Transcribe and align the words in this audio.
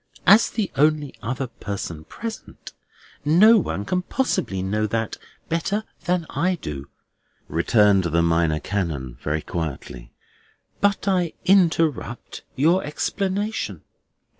"As 0.25 0.49
the 0.49 0.71
only 0.75 1.13
other 1.21 1.45
person 1.45 2.05
present, 2.05 2.73
no 3.23 3.59
one 3.59 3.85
can 3.85 4.01
possibly 4.01 4.63
know 4.63 4.87
that 4.87 5.17
better 5.47 5.83
than 6.05 6.25
I 6.31 6.55
do," 6.55 6.89
returned 7.47 8.05
the 8.05 8.23
Minor 8.23 8.59
Canon 8.59 9.19
very 9.21 9.43
quietly. 9.43 10.11
"But 10.79 11.07
I 11.07 11.33
interrupt 11.45 12.41
your 12.55 12.83
explanation." 12.83 13.83